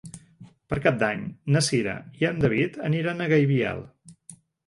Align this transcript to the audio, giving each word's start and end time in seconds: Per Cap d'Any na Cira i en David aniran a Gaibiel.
Per 0.71 0.77
Cap 0.85 0.95
d'Any 1.03 1.19
na 1.57 1.61
Cira 1.67 1.93
i 2.21 2.27
en 2.31 2.41
David 2.45 2.81
aniran 2.91 3.21
a 3.21 3.29
Gaibiel. 3.35 3.85